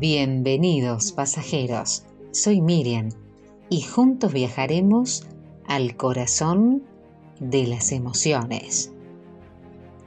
[0.00, 3.08] Bienvenidos pasajeros, soy Miriam
[3.68, 5.26] y juntos viajaremos
[5.66, 6.84] al corazón
[7.40, 8.92] de las emociones.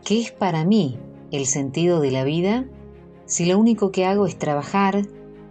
[0.06, 0.98] ¿Qué es para mí
[1.32, 2.64] el sentido de la vida
[3.26, 5.02] si lo único que hago es trabajar,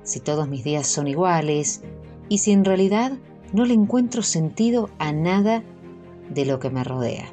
[0.05, 1.83] si todos mis días son iguales
[2.31, 3.19] y si en realidad
[3.53, 5.63] no le encuentro sentido a nada
[6.31, 7.31] de lo que me rodea?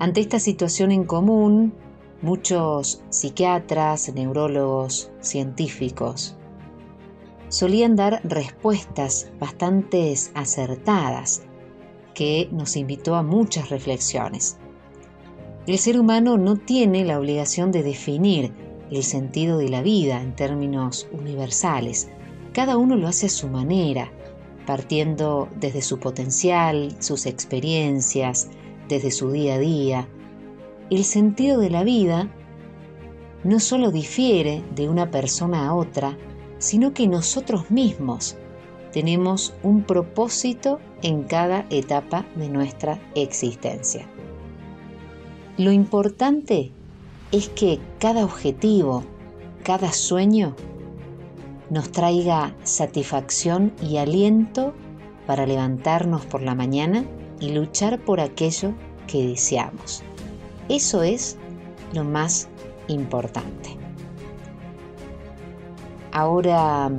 [0.00, 1.72] Ante esta situación en común,
[2.22, 6.36] muchos psiquiatras, neurólogos, científicos
[7.48, 11.42] solían dar respuestas bastante acertadas
[12.14, 14.58] que nos invitó a muchas reflexiones.
[15.66, 18.52] El ser humano no tiene la obligación de definir
[18.90, 22.08] el sentido de la vida en términos universales.
[22.52, 24.10] Cada uno lo hace a su manera,
[24.64, 28.48] partiendo desde su potencial, sus experiencias,
[28.88, 30.08] desde su día a día.
[30.88, 32.28] El sentido de la vida
[33.42, 36.16] no solo difiere de una persona a otra,
[36.58, 38.36] sino que nosotros mismos
[38.92, 44.06] tenemos un propósito en cada etapa de nuestra existencia.
[45.58, 46.70] Lo importante
[47.32, 49.02] es que cada objetivo,
[49.64, 50.54] cada sueño
[51.68, 54.72] nos traiga satisfacción y aliento
[55.26, 57.04] para levantarnos por la mañana
[57.40, 58.72] y luchar por aquello
[59.08, 60.04] que deseamos.
[60.68, 61.36] Eso es
[61.92, 62.48] lo más
[62.88, 63.76] importante.
[66.12, 66.90] Ahora,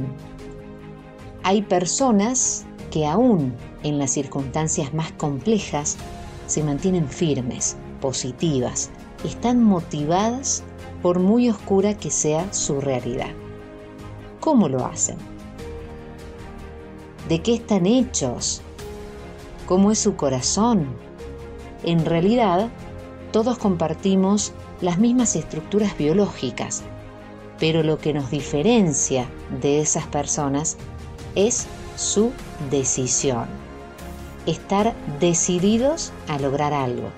[1.43, 5.97] hay personas que aún en las circunstancias más complejas
[6.45, 8.89] se mantienen firmes, positivas,
[9.23, 10.63] están motivadas
[11.01, 13.31] por muy oscura que sea su realidad.
[14.39, 15.17] ¿Cómo lo hacen?
[17.27, 18.61] ¿De qué están hechos?
[19.65, 20.87] ¿Cómo es su corazón?
[21.83, 22.69] En realidad,
[23.37, 26.81] todos compartimos las mismas estructuras biológicas,
[27.59, 29.29] pero lo que nos diferencia
[29.61, 30.75] de esas personas
[31.35, 32.31] es su
[32.71, 33.45] decisión.
[34.47, 37.09] Estar decididos a lograr algo,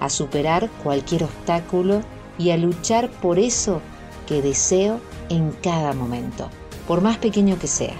[0.00, 2.00] a superar cualquier obstáculo
[2.36, 3.80] y a luchar por eso
[4.26, 6.48] que deseo en cada momento,
[6.88, 7.94] por más pequeño que sea.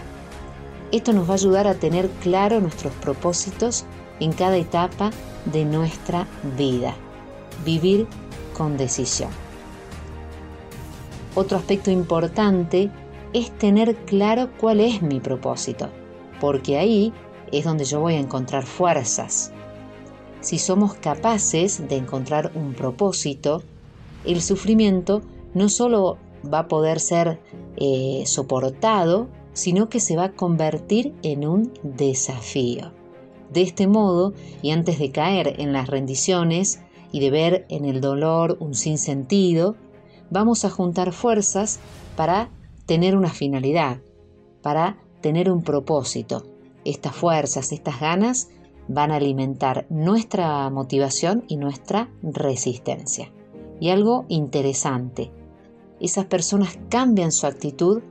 [0.91, 3.85] Esto nos va a ayudar a tener claro nuestros propósitos
[4.19, 5.11] en cada etapa
[5.45, 6.27] de nuestra
[6.59, 6.97] vida.
[7.65, 8.07] Vivir
[8.57, 9.31] con decisión.
[11.35, 12.91] Otro aspecto importante
[13.33, 15.89] es tener claro cuál es mi propósito,
[16.41, 17.13] porque ahí
[17.53, 19.53] es donde yo voy a encontrar fuerzas.
[20.41, 23.63] Si somos capaces de encontrar un propósito,
[24.25, 25.23] el sufrimiento
[25.55, 26.19] no solo
[26.53, 27.41] va a poder ser
[27.77, 32.93] eh, soportado, sino que se va a convertir en un desafío.
[33.53, 36.81] De este modo, y antes de caer en las rendiciones
[37.13, 39.77] y de ver en el dolor un sinsentido,
[40.31, 41.81] vamos a juntar fuerzas
[42.17, 42.51] para
[42.87, 44.01] tener una finalidad,
[44.63, 46.45] para tener un propósito.
[46.85, 48.49] Estas fuerzas, estas ganas
[48.89, 53.31] van a alimentar nuestra motivación y nuestra resistencia.
[53.79, 55.31] Y algo interesante,
[56.01, 58.03] esas personas cambian su actitud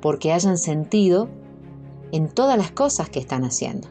[0.00, 1.28] porque hayan sentido
[2.12, 3.88] en todas las cosas que están haciendo.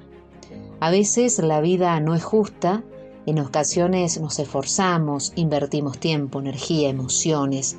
[0.80, 2.84] A veces la vida no es justa,
[3.28, 7.78] en ocasiones nos esforzamos, invertimos tiempo, energía, emociones,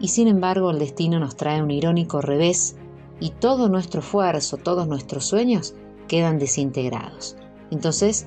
[0.00, 2.74] y sin embargo el destino nos trae un irónico revés
[3.20, 5.74] y todo nuestro esfuerzo, todos nuestros sueños
[6.08, 7.36] quedan desintegrados.
[7.70, 8.26] Entonces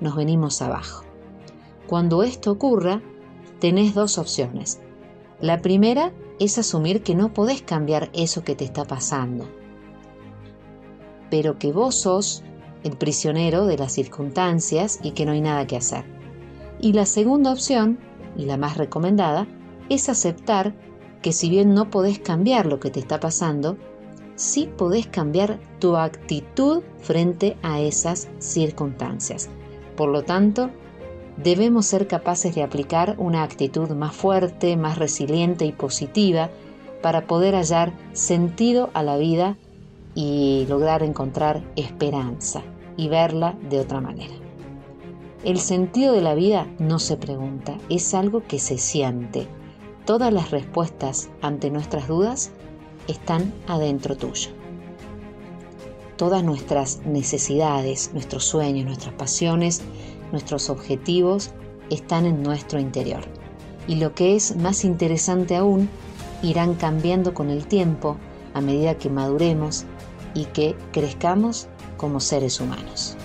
[0.00, 1.04] nos venimos abajo.
[1.86, 3.02] Cuando esto ocurra,
[3.60, 4.80] tenés dos opciones.
[5.40, 6.10] La primera
[6.40, 9.46] es asumir que no podés cambiar eso que te está pasando,
[11.30, 12.42] pero que vos sos
[12.86, 16.04] el prisionero de las circunstancias y que no hay nada que hacer.
[16.80, 17.98] Y la segunda opción,
[18.36, 19.46] y la más recomendada,
[19.88, 20.74] es aceptar
[21.20, 23.76] que si bien no podés cambiar lo que te está pasando,
[24.36, 29.48] sí podés cambiar tu actitud frente a esas circunstancias.
[29.96, 30.70] Por lo tanto,
[31.42, 36.50] debemos ser capaces de aplicar una actitud más fuerte, más resiliente y positiva
[37.02, 39.56] para poder hallar sentido a la vida
[40.14, 42.62] y lograr encontrar esperanza
[42.96, 44.34] y verla de otra manera.
[45.44, 49.46] El sentido de la vida no se pregunta, es algo que se siente,
[50.06, 52.52] Todas las respuestas ante nuestras dudas
[53.08, 54.50] están adentro tuyo.
[56.16, 59.82] Todas nuestras necesidades, nuestros sueños, nuestras pasiones,
[60.30, 61.50] nuestros objetivos
[61.90, 63.24] están en nuestro interior.
[63.88, 65.88] Y lo que es más interesante aún,
[66.40, 68.16] irán cambiando con el tiempo
[68.54, 69.86] a medida que maduremos
[70.34, 71.66] y que crezcamos
[71.96, 73.16] como seres humanos.